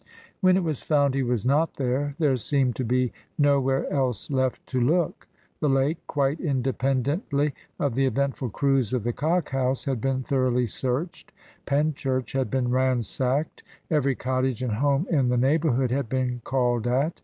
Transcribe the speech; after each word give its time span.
When 0.39 0.57
it 0.57 0.63
was 0.63 0.81
found 0.81 1.13
he 1.13 1.21
was 1.21 1.45
not 1.45 1.75
there, 1.75 2.15
there 2.17 2.35
seemed 2.35 2.75
to 2.77 2.83
be 2.83 3.13
nowhere 3.37 3.87
else 3.93 4.31
left 4.31 4.65
to 4.65 4.81
look. 4.81 5.27
The 5.59 5.69
lake 5.69 5.97
(quite 6.07 6.39
independently 6.39 7.53
of 7.77 7.93
the 7.93 8.07
eventful 8.07 8.49
cruise 8.49 8.93
of 8.93 9.03
the 9.03 9.13
"Cock 9.13 9.49
house") 9.49 9.85
had 9.85 10.01
been 10.01 10.23
thoroughly 10.23 10.65
searched; 10.65 11.31
Penchurch 11.67 12.31
had 12.33 12.49
been 12.49 12.71
ransacked; 12.71 13.61
every 13.91 14.15
cottage 14.15 14.63
and 14.63 14.73
home 14.73 15.05
in 15.11 15.29
the 15.29 15.37
neighbourhood 15.37 15.91
had 15.91 16.09
been 16.09 16.41
called 16.43 16.87
at. 16.87 17.19